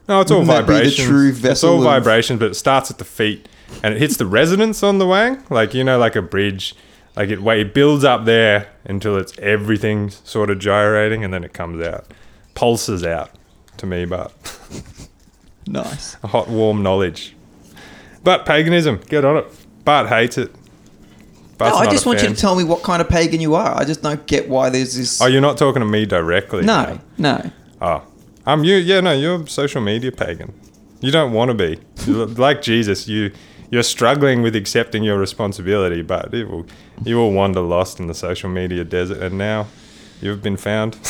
[0.09, 1.09] no, it's all wouldn't that be the vibrations.
[1.09, 3.49] true it's vessel all of- vibrations, but it starts at the feet
[3.83, 6.75] and it hits the resonance on the wang, like you know, like a bridge.
[7.15, 11.53] Like it, it builds up there until it's everything sort of gyrating, and then it
[11.53, 12.07] comes out,
[12.55, 13.31] pulses out
[13.77, 14.33] to me, but
[15.67, 16.17] Nice.
[16.23, 17.37] a hot, warm knowledge.
[18.25, 19.47] But paganism, get on it.
[19.85, 20.55] Bart hates it.
[21.63, 23.77] Bart's no, I just want you to tell me what kind of pagan you are.
[23.77, 25.21] I just don't get why there's this.
[25.21, 26.65] Oh, you're not talking to me directly.
[26.65, 27.51] no, no.
[27.81, 28.03] Oh,
[28.47, 28.77] um, you.
[28.77, 30.53] Yeah, no, you're social media pagan.
[31.01, 33.09] You don't want to be like Jesus.
[33.09, 33.33] You
[33.71, 36.67] you're struggling with accepting your responsibility, but it will
[37.05, 39.67] you will wander lost in the social media desert, and now
[40.21, 40.95] you've been found.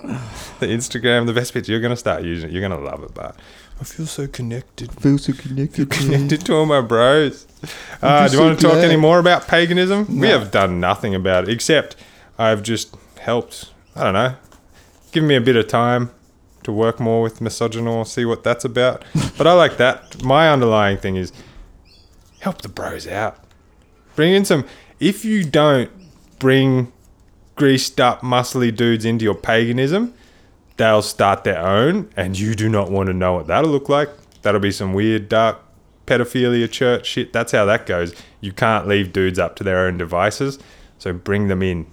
[0.00, 1.68] the Instagram, the best bit.
[1.68, 2.52] You're gonna start using it.
[2.52, 3.36] You're gonna love it, but
[3.80, 4.90] I feel so connected.
[4.90, 5.90] I Feel so connected.
[5.90, 7.46] Connected to all my bros.
[8.02, 10.18] Uh, do you want to so talk any more about paganism?
[10.20, 11.96] We have done nothing about it, except
[12.38, 13.72] I've just helped.
[13.96, 14.34] I don't know.
[15.12, 16.10] Give me a bit of time
[16.62, 19.02] to work more with misogynoir, see what that's about.
[19.38, 20.22] but I like that.
[20.22, 21.32] My underlying thing is
[22.40, 23.42] help the bros out.
[24.14, 24.66] Bring in some.
[24.98, 25.90] If you don't
[26.38, 26.92] bring
[27.56, 30.12] greased up, muscly dudes into your paganism,
[30.80, 34.08] they'll start their own, and you do not want to know what that'll look like.
[34.40, 35.58] That'll be some weird, dark
[36.06, 37.34] pedophilia church shit.
[37.34, 38.14] That's how that goes.
[38.40, 40.58] You can't leave dudes up to their own devices,
[40.98, 41.86] so bring them in.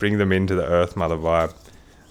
[0.00, 1.54] Bring them into the Earth Mother vibe.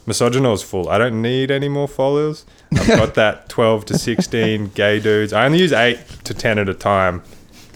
[0.08, 0.88] Misogynoir's full.
[0.88, 2.46] I don't need any more followers.
[2.72, 5.34] I've got that 12 to 16 gay dudes.
[5.34, 7.24] I only use 8 to 10 at a time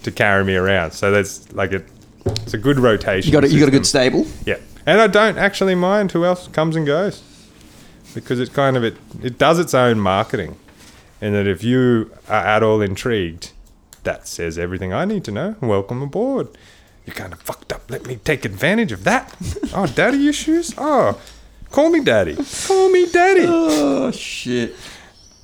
[0.04, 0.92] to carry me around.
[0.92, 1.84] So that's like a,
[2.26, 3.28] it's a good rotation.
[3.28, 4.26] You got a, you got a good stable.
[4.46, 7.22] Yeah, and I don't actually mind who else comes and goes
[8.16, 10.58] because it kind of it it does its own marketing,
[11.22, 13.52] and that if you are at all intrigued,
[14.04, 15.56] that says everything I need to know.
[15.62, 16.48] Welcome aboard.
[17.06, 17.92] You're kind of fucked up.
[17.92, 19.36] Let me take advantage of that.
[19.76, 20.74] oh, daddy issues.
[20.78, 21.22] Oh,
[21.70, 22.36] call me daddy.
[22.66, 23.46] Call me daddy.
[24.08, 24.76] Oh shit!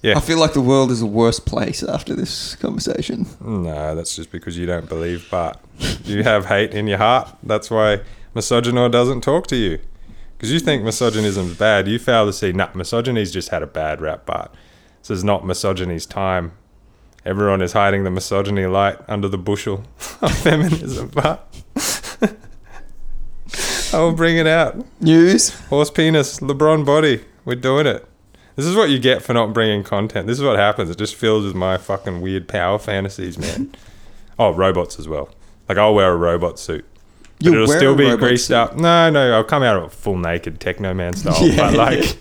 [0.04, 0.18] Yeah.
[0.18, 3.26] I feel like the world is a worse place after this conversation.
[3.40, 5.58] No, that's just because you don't believe Bart.
[6.04, 7.36] You have hate in your heart.
[7.44, 8.02] That's why
[8.36, 9.80] misogynoir doesn't talk to you.
[10.42, 11.88] Because you think misogynism's bad.
[11.88, 14.52] You fail to see, nah, misogyny's just had a bad rap, but
[15.00, 16.54] This is not misogyny's time.
[17.24, 19.84] Everyone is hiding the misogyny light under the bushel
[20.24, 21.48] of feminism, but
[23.94, 24.84] I will bring it out.
[25.00, 25.52] News.
[25.68, 27.24] Horse penis, LeBron body.
[27.46, 28.10] We're doing it.
[28.56, 30.26] This is what you get for not bringing content.
[30.26, 30.90] This is what happens.
[30.90, 33.76] It just fills with my fucking weird power fantasies, man.
[34.40, 35.30] oh, robots as well.
[35.70, 36.84] Like I'll wear a robot suit.
[37.44, 38.56] But it'll still be greased suit?
[38.56, 38.76] up.
[38.78, 41.36] No, no, I'll come out of it full naked techno man style.
[41.48, 42.18] Yeah, but like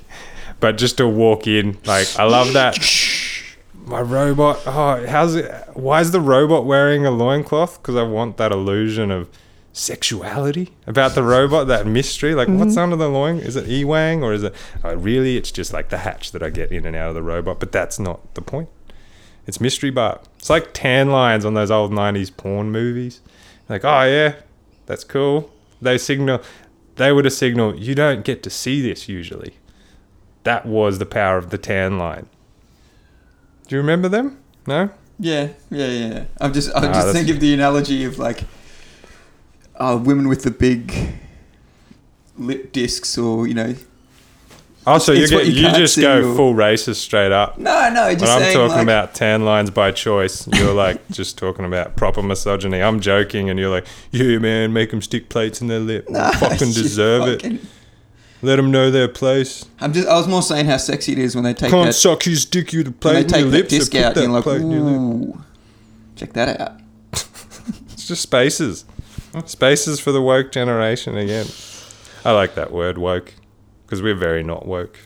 [0.60, 2.76] but just to walk in, like I love that.
[3.86, 4.60] My robot.
[4.66, 5.50] Oh, how's it?
[5.74, 7.80] Why is the robot wearing a loincloth?
[7.82, 9.28] Because I want that illusion of
[9.72, 12.34] sexuality about the robot, that mystery.
[12.34, 12.78] Like, what's Mm-hmm.
[12.78, 13.38] under the loin?
[13.38, 14.54] Is it Ewang or is it?
[14.84, 17.22] Oh, really, it's just like the hatch that I get in and out of the
[17.22, 17.58] robot.
[17.58, 18.68] But that's not the point.
[19.46, 20.22] It's mystery Bart.
[20.38, 23.20] It's like tan lines on those old '90s porn movies.
[23.68, 24.34] Like, oh yeah,
[24.90, 25.52] that's cool.
[25.80, 26.42] They signal.
[26.96, 27.78] They would have signaled.
[27.78, 29.54] You don't get to see this usually.
[30.42, 32.26] That was the power of the tan line.
[33.68, 34.38] Do you remember them?
[34.66, 34.90] No.
[35.20, 36.24] Yeah, yeah, yeah.
[36.40, 38.42] I'm just, I'm Nah, just thinking of the analogy of like,
[39.76, 40.92] uh, women with the big
[42.36, 43.76] lip discs, or you know,
[44.94, 47.58] Oh, so you it's what you you just go full racist straight up.
[47.58, 51.06] no, no, just When I'm saying talking like, about tan lines by choice, you're like
[51.10, 52.82] just talking about proper misogyny.
[52.82, 56.08] I'm joking, and you're like, yeah, man, make them stick plates in their lip.
[56.10, 57.60] Nah, fucking deserve fucking- it.
[58.42, 59.66] Let them know their place.
[59.80, 60.08] I'm just.
[60.08, 61.92] I was more saying how sexy it is when they take Can't that.
[61.92, 63.68] suck his dick you the When plate they in take your that lips.
[63.70, 64.96] disc out, and like, plate in your lip.
[65.36, 65.40] ooh,
[66.16, 66.72] check that out.
[67.92, 68.86] It's just spaces.
[69.44, 71.46] Spaces for the woke generation again.
[72.24, 73.34] I like that word woke
[73.90, 74.96] because we're very not woke.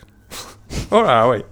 [0.90, 1.42] or are we?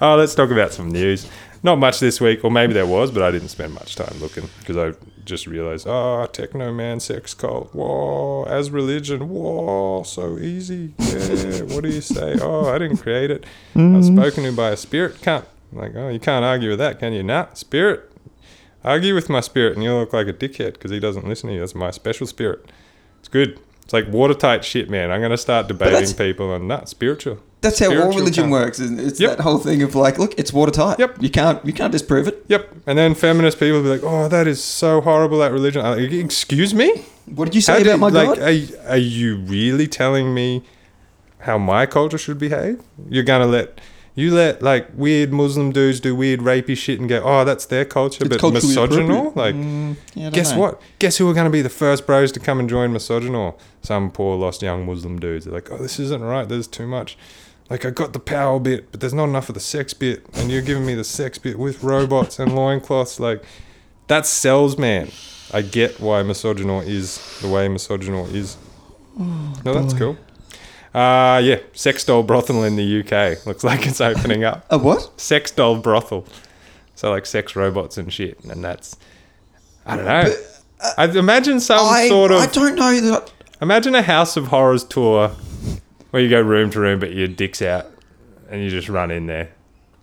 [0.00, 1.30] Oh, let's talk about some news.
[1.62, 4.48] Not much this week, or maybe there was, but I didn't spend much time looking
[4.58, 10.92] because I just realized, oh, techno man, sex cult, whoa, as religion, whoa, so easy.
[10.98, 12.36] Yeah, what do you say?
[12.42, 13.46] Oh, I didn't create it.
[13.76, 14.16] I was mm.
[14.16, 15.44] spoken to by a spirit cunt.
[15.72, 17.22] Like, oh, you can't argue with that, can you?
[17.22, 18.10] Nah, spirit.
[18.82, 21.54] Argue with my spirit, and you'll look like a dickhead because he doesn't listen to
[21.54, 21.60] you.
[21.60, 22.68] That's my special spirit.
[23.20, 23.60] It's good.
[23.92, 25.10] It's like watertight shit, man.
[25.10, 27.40] I'm going to start debating people on that spiritual.
[27.60, 28.80] That's how all religion works.
[28.80, 29.06] Isn't it?
[29.06, 29.36] It's Yep.
[29.36, 30.98] that whole thing of like, look, it's watertight.
[30.98, 31.18] Yep.
[31.20, 31.62] You can't.
[31.62, 32.42] You can't disprove it.
[32.48, 32.74] Yep.
[32.86, 35.40] And then feminist people be like, "Oh, that is so horrible.
[35.40, 37.04] That religion." Like, Excuse me.
[37.26, 38.38] What did you say How about my like, God?
[38.38, 40.62] Are, are you really telling me
[41.40, 42.80] how my culture should behave?
[43.10, 43.78] You're gonna let
[44.14, 47.84] you let like weird Muslim dudes do weird rapey shit and go, "Oh, that's their
[47.84, 49.32] culture," It's but misogynal.
[49.34, 50.58] Like, Mm, yeah, guess know.
[50.60, 50.82] what?
[50.98, 53.58] Guess who are going to be the first bros to come and join misogynal?
[53.82, 55.44] Some poor lost young Muslim dudes.
[55.46, 56.48] They're like, "Oh, this isn't right.
[56.48, 57.16] There's too much."
[57.70, 60.50] Like I got the power bit, but there's not enough of the sex bit, and
[60.50, 63.18] you're giving me the sex bit with robots and loincloths.
[63.18, 63.42] Like
[64.08, 65.08] that sells, man.
[65.54, 68.56] I get why misogynal is the way misogynal is.
[69.16, 70.16] no, that's cool.
[70.94, 74.66] Uh yeah, sex doll brothel in the UK looks like it's opening up.
[74.70, 75.20] A what?
[75.20, 76.26] Sex doll brothel,
[76.94, 78.96] so like sex robots and shit, and that's
[79.86, 80.34] I don't know.
[80.98, 83.32] I imagine some I, sort of I don't know that.
[83.60, 85.28] Imagine a House of Horrors tour
[86.10, 87.86] where you go room to room, but your dick's out
[88.50, 89.50] and you just run in there.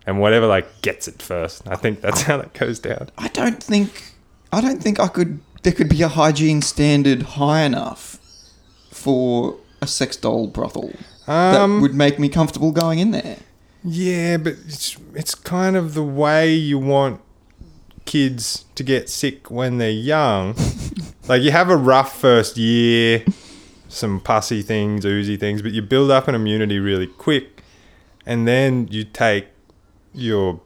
[0.06, 1.68] And whatever like gets it first.
[1.68, 3.10] I think that's how that goes down.
[3.18, 4.14] I don't think.
[4.52, 5.40] I don't think I could.
[5.62, 8.18] There could be a hygiene standard high enough
[8.92, 10.92] for a sex doll brothel
[11.26, 13.38] that Um, would make me comfortable going in there.
[13.84, 17.22] yeah, but it's it's kind of the way you want
[18.06, 20.56] kids to get sick when they're young.
[21.28, 23.24] like you have a rough first year,
[23.88, 27.62] some pussy things, oozy things, but you build up an immunity really quick,
[28.26, 29.46] and then you take
[30.14, 30.60] your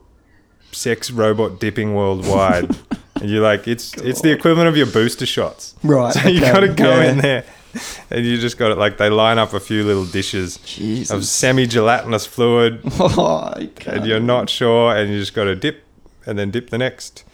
[0.72, 2.76] sex robot dipping worldwide.
[3.20, 5.74] And you're like, it's it's the equivalent of your booster shots.
[5.84, 6.12] Right.
[6.20, 7.10] So you okay, got to go yeah.
[7.12, 7.44] in there,
[8.10, 8.78] and you just got it.
[8.78, 10.56] Like they line up a few little dishes
[11.10, 13.52] of semi-gelatinous fluid, Oh,
[13.86, 15.84] and you're not sure, and you just got to dip,
[16.26, 17.24] and then dip the next,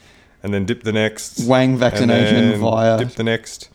[0.43, 1.45] and then dip the next.
[1.47, 2.99] Wang vaccination via.
[2.99, 3.69] dip the next.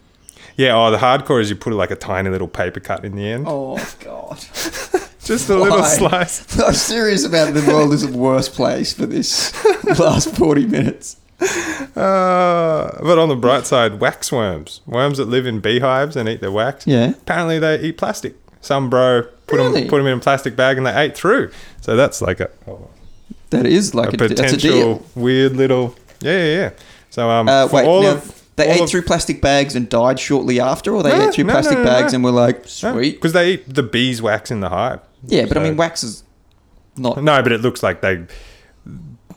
[0.57, 3.27] Yeah, oh, the hardcore is you put like a tiny little paper cut in the
[3.27, 4.37] end, Oh God.
[5.23, 6.57] just a little slice.
[6.59, 9.53] I'm serious about the world is a worse place for this
[9.99, 11.17] last 40 minutes.
[11.95, 16.41] Uh, but on the bright side, wax worms, worms that live in beehives and eat
[16.41, 16.85] their wax.
[16.85, 17.11] Yeah.
[17.11, 18.35] Apparently, they eat plastic.
[18.59, 19.81] Some bro put Really?
[19.81, 21.51] them put them in a plastic bag and they ate through.
[21.81, 22.49] So that's like a,
[23.51, 26.69] That is like a a, that's a potential weird little yeah yeah yeah.
[27.11, 29.87] So um, Uh, wait, all now, of they all ate of- through plastic bags and
[29.87, 32.67] died shortly after, or they No, ate through no, plastic no, bags and were like,
[32.67, 33.15] sweet.
[33.15, 34.99] because they eat the beeswax in the hive.
[35.27, 36.23] Yeah, but I mean, wax is
[36.97, 37.23] not.
[37.23, 38.25] No, but it looks like they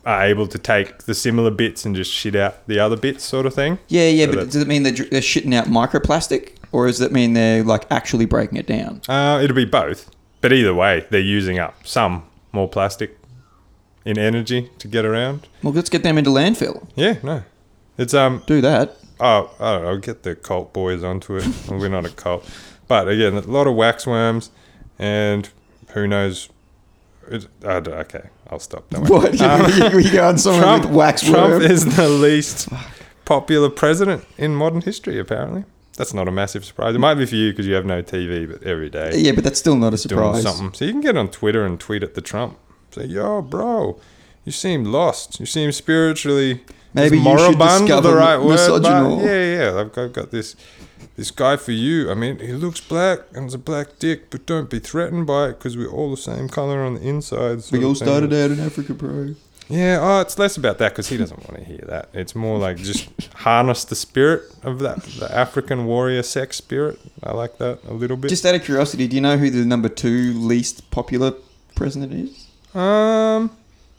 [0.09, 3.45] are able to take the similar bits and just shit out the other bits, sort
[3.45, 3.79] of thing.
[3.89, 7.13] Yeah, yeah, So but does it mean they're, they're shitting out microplastic, or does it
[7.13, 9.03] mean they're like actually breaking it down?
[9.07, 13.19] Uh, it'll be both, but either way, they're using up some more plastic
[14.07, 15.47] in energy to get around.
[15.63, 16.89] Well, let's get them into landfill.
[16.97, 17.43] Yeah, no,
[17.99, 18.43] it's um.
[18.47, 18.97] Do that.
[19.21, 19.97] Oh, I don't know.
[19.99, 21.47] Get the cult boys onto it.
[21.69, 22.49] Well, We're not a cult,
[22.87, 24.51] but again, a lot of wax worms,
[24.99, 25.51] and
[25.89, 26.49] who knows?
[27.31, 28.89] It, I don't- okay, I'll stop.
[28.91, 29.31] Don't worry.
[29.31, 29.39] What?
[29.39, 31.63] you, um, you go on someone Trump, with wax Trump worm?
[31.63, 32.69] is the least
[33.25, 35.65] popular president in modern history, apparently.
[35.97, 36.95] That's not a massive surprise.
[36.95, 39.43] It might be for you because you have no TV, but every day Yeah, but
[39.45, 40.43] that's still not a surprise.
[40.45, 40.73] something.
[40.73, 42.57] So you can get on Twitter and tweet at the Trump.
[42.93, 43.99] Say, yo, bro,
[44.45, 45.41] you seem lost.
[45.41, 46.63] You seem spiritually.
[46.95, 48.83] Maybe you should discover the right word?
[48.83, 49.81] But yeah, yeah.
[49.81, 50.55] I've got, I've got this
[51.19, 52.11] this guy for you.
[52.13, 55.49] I mean, he looks black and has a black dick, but don't be threatened by
[55.49, 57.61] it because we're all the same color on the inside.
[57.73, 59.35] We all started out in Africa, bro.
[59.69, 62.09] Yeah, oh, it's less about that because he doesn't want to hear that.
[62.15, 67.01] It's more like just harness the spirit of that, the African warrior sex spirit.
[67.23, 68.29] I like that a little bit.
[68.29, 71.35] Just out of curiosity, do you know who the number two least popular
[71.75, 72.47] president is?
[72.77, 73.51] um,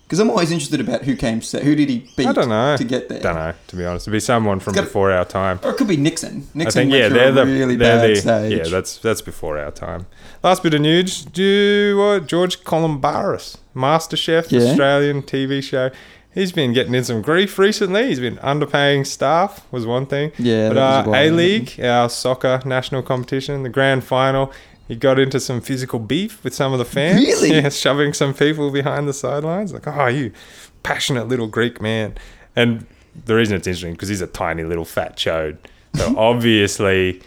[0.10, 2.76] Because I'm always interested about who came se- who did he beat I don't know.
[2.76, 3.19] to get there.
[3.19, 4.06] Don't know, to be honest.
[4.08, 5.60] It'd be someone from before our time.
[5.63, 6.48] Or it could be Nixon.
[6.56, 8.58] Nixon I think yeah, they're the really they're bad the stage.
[8.58, 8.63] yeah.
[8.72, 10.08] That's that's before our time.
[10.41, 14.72] Last bit of news: Do what George Calombaris, MasterChef, Yeah.
[14.72, 15.91] Australian TV show.
[16.32, 18.08] He's been getting in some grief recently.
[18.08, 20.32] He's been underpaying staff was one thing.
[20.39, 21.12] Yeah, but uh.
[21.13, 24.52] A League, our soccer national competition, the grand final.
[24.89, 27.21] He got into some physical beef with some of the fans.
[27.21, 27.52] Really?
[27.62, 29.71] Yeah, shoving some people behind the sidelines.
[29.71, 30.34] Like, oh, you
[30.82, 32.15] passionate little Greek man.
[32.56, 32.88] And
[33.25, 35.60] the reason it's interesting because he's a tiny little fat chode.
[35.93, 37.21] So obviously,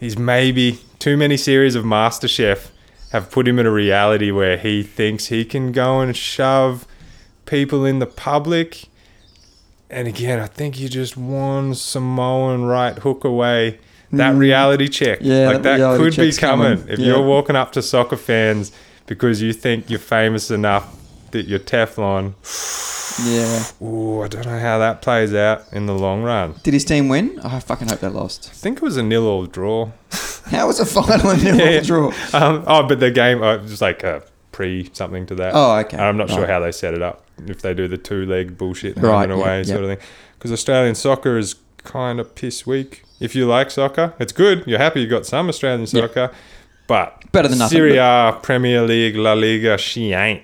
[0.00, 2.70] he's maybe too many series of MasterChef
[3.10, 6.86] have put him in a reality where he thinks he can go and shove
[7.44, 8.84] people in the public.
[9.90, 13.80] And again, I think you just one Samoan right hook away.
[14.12, 15.24] That reality check, Mm.
[15.26, 16.76] Yeah, like that that could be coming.
[16.78, 16.88] coming.
[16.92, 17.06] If Yeah.
[17.06, 18.70] you're walking up to soccer fans
[19.06, 20.94] because you think you're famous enough
[21.30, 22.34] that you're Teflon,
[23.26, 23.86] Yeah.
[23.86, 26.54] ooh, I don't know how that plays out in the long run.
[26.62, 27.38] Did his team win?
[27.42, 28.48] Oh, I fucking hope they lost.
[28.50, 29.90] I think it was a nil all draw.
[30.46, 31.80] How was a final and nil Yeah.
[31.80, 32.12] draw?
[32.32, 35.52] Um, oh, but the game uh, was like a pre something to that.
[35.54, 35.96] Oh, okay.
[35.96, 37.24] I'm not sure how they set it up.
[37.46, 39.64] If they do the two leg bullshit Right, yeah, away yeah.
[39.64, 39.98] sort of thing.
[40.38, 43.04] Because Australian soccer is kind of piss weak.
[43.22, 44.64] If you like soccer, it's good.
[44.66, 45.86] You're happy you got some Australian Yeah.
[45.86, 46.30] soccer.
[46.86, 50.42] But Better than nothing, Serie A, Premier League, La Liga, she ain't.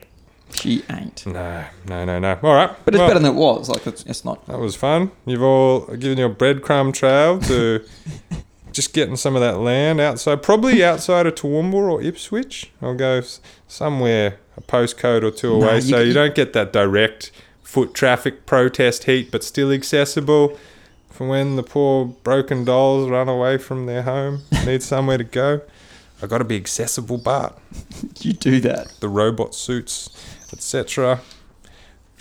[0.54, 1.26] She ain't.
[1.26, 2.38] No, no, no, no.
[2.42, 2.70] All right.
[2.84, 3.68] But it's well, better than it was.
[3.68, 4.46] Like it's, it's not.
[4.46, 5.10] That was fun.
[5.26, 7.84] You've all given your breadcrumb trail to
[8.72, 12.70] just getting some of that land outside, probably outside of Toowoomba or Ipswich.
[12.80, 13.20] I'll go
[13.66, 17.30] somewhere a postcode or two No, away, you so you don't get that direct
[17.62, 20.56] foot traffic protest heat, but still accessible
[21.18, 25.60] for when the poor broken dolls run away from their home, need somewhere to go.
[26.22, 27.58] I got to be accessible, Bart.
[28.20, 28.88] You do that.
[29.00, 30.10] The robot suits,
[30.52, 31.20] etc.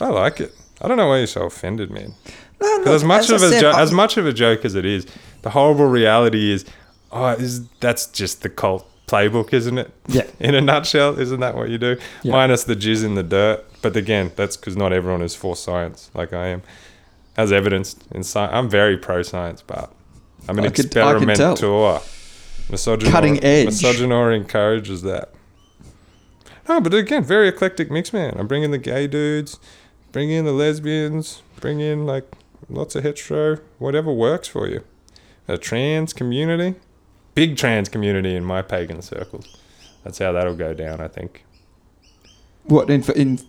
[0.02, 0.54] I like it.
[0.82, 2.14] I don't know why you're so offended, man.
[2.62, 4.64] No, Because as much I of a said, jo- I- as much of a joke
[4.66, 5.06] as it is,
[5.44, 6.66] the horrible reality is,
[7.12, 9.92] oh, is that's just the cult playbook, isn't it?
[10.08, 10.28] Yeah.
[10.40, 11.98] In a nutshell, isn't that what you do?
[12.24, 12.32] Yeah.
[12.34, 13.64] Minus the jizz in the dirt.
[13.82, 16.62] But again, that's because not everyone is for science like I am,
[17.38, 18.52] as evidenced in science.
[18.54, 19.92] I'm very pro science, but
[20.50, 21.10] I'm an I could- I could tell.
[21.12, 22.02] experimenter.
[22.70, 23.68] Misogynoir, Cutting edge.
[23.70, 25.32] Misogynoir encourages that.
[26.68, 28.36] No, but again, very eclectic mix, man.
[28.38, 29.58] I'm bringing the gay dudes,
[30.12, 32.26] bring in the lesbians, bring in like
[32.70, 34.84] lots of hetero, whatever works for you.
[35.48, 36.76] A trans community,
[37.36, 39.56] big trans community in my pagan circles.
[40.04, 41.46] That's how that'll go down, I think.
[42.66, 43.40] What in in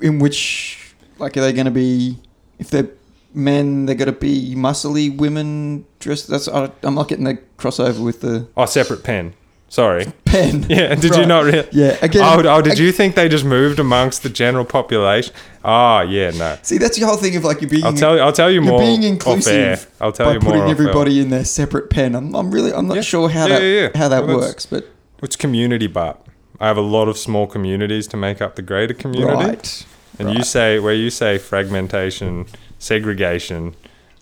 [0.00, 2.18] in which like are they going to be
[2.60, 2.90] if they're
[3.34, 8.04] men they're going to be muscly women dressed that's I, I'm not getting the crossover
[8.04, 9.34] with the Oh, separate pen.
[9.68, 10.04] Sorry.
[10.26, 10.66] pen.
[10.68, 11.66] Yeah, did you not really?
[11.72, 12.22] Yeah, again.
[12.22, 15.34] Oh, oh, did ag- you think they just moved amongst the general population?
[15.64, 16.58] Oh, yeah, no.
[16.60, 18.20] See, that's the whole thing of like you're being I'll tell you.
[18.20, 18.78] I'll tell you you're more.
[18.80, 20.52] being inclusive I'll tell by you more.
[20.52, 22.14] putting everybody in their separate pen.
[22.14, 23.00] I'm, I'm really I'm not Yeah.
[23.02, 23.98] sure how Yeah, that yeah, yeah.
[23.98, 24.88] how that Well, works, but
[25.22, 26.22] It's community, but
[26.60, 29.32] I have a lot of small communities to make up the greater community.
[29.46, 29.86] right.
[30.18, 32.46] And you say where you say fragmentation,
[32.82, 33.74] segregation,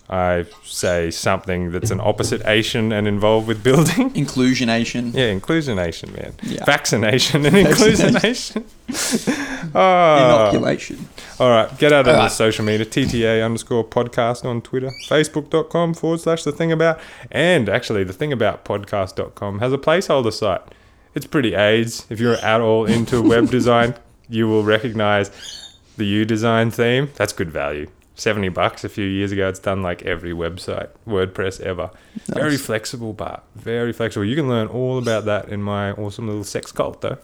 [0.09, 4.09] I say something that's an opposite Asian and involved with building.
[4.13, 5.13] Inclusionation.
[5.13, 6.33] Yeah, inclusionation, man.
[6.43, 6.65] Yeah.
[6.65, 8.65] Vaccination and inclusionation.
[9.73, 10.49] oh.
[10.51, 11.07] Inoculation.
[11.39, 12.85] All right, get out of All the social media.
[12.85, 14.91] TTA underscore podcast on Twitter.
[15.07, 16.99] Facebook.com forward slash the thing about.
[17.31, 20.61] And actually, the thing about podcast.com has a placeholder site.
[21.15, 22.05] It's pretty AIDS.
[22.09, 23.95] If you're at all into web design,
[24.27, 25.31] you will recognize
[25.95, 27.09] the uDesign theme.
[27.15, 27.87] That's good value.
[28.21, 29.49] 70 bucks a few years ago.
[29.49, 31.89] It's done like every website, WordPress ever.
[32.27, 34.25] Very flexible, but very flexible.
[34.25, 37.17] You can learn all about that in my awesome little sex cult, though.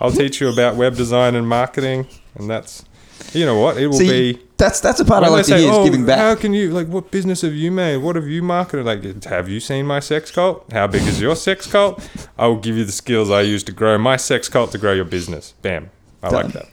[0.00, 2.84] I'll teach you about web design and marketing, and that's,
[3.32, 4.42] you know what, it will See, be.
[4.56, 6.70] that's that's a part I like to say, hear "Oh, is giving how can you
[6.70, 6.88] like?
[6.88, 7.98] What business have you made?
[7.98, 8.84] What have you marketed?
[8.84, 10.72] Like, have you seen my sex cult?
[10.72, 12.08] How big is your sex cult?
[12.36, 14.92] I will give you the skills I use to grow my sex cult to grow
[14.92, 15.54] your business.
[15.62, 15.90] Bam,
[16.20, 16.44] I Done.
[16.46, 16.68] like that.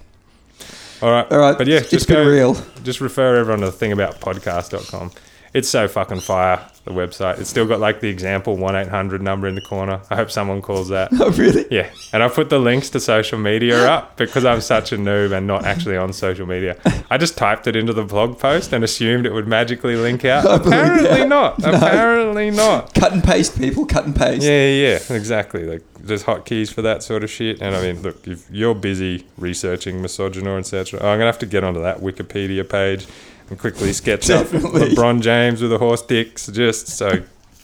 [1.02, 2.58] All right, All right, but yeah, it's just been go, real.
[2.84, 5.12] just refer everyone to the thing about podcast.com.
[5.54, 7.40] It's so fucking fire, the website.
[7.40, 10.02] It's still got like the example 1 800 number in the corner.
[10.10, 11.10] I hope someone calls that.
[11.22, 11.66] Oh, really?
[11.70, 15.36] Yeah, and I put the links to social media up because I'm such a noob
[15.36, 16.78] and not actually on social media.
[17.10, 20.46] I just typed it into the blog post and assumed it would magically link out.
[20.66, 21.60] Apparently not.
[21.60, 21.72] No.
[21.74, 22.94] Apparently not.
[22.94, 23.86] Cut and paste, people.
[23.86, 24.44] Cut and paste.
[24.44, 25.66] Yeah, yeah, yeah, exactly.
[25.66, 27.62] Like there's hotkeys for that sort of shit.
[27.62, 31.46] And I mean, look, if you're busy researching misogynoir, etc., oh, I'm gonna have to
[31.46, 33.08] get onto that Wikipedia page
[33.50, 34.48] and quickly sketch up.
[34.48, 37.24] LeBron James with a horse dick, just so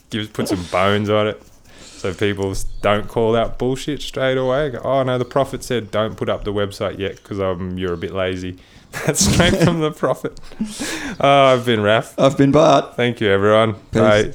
[0.09, 1.41] gives put some bones on it.
[2.05, 4.71] So people don't call out bullshit straight away.
[4.71, 7.93] Go, oh no, the prophet said don't put up the website yet because um, you're
[7.93, 8.57] a bit lazy.
[9.05, 10.39] That's straight from the prophet.
[11.17, 12.13] Oh, I've been Raph.
[12.17, 12.97] I've been Bart.
[12.97, 13.75] Thank you, everyone.
[13.91, 13.91] Peace.
[14.01, 14.33] Bye.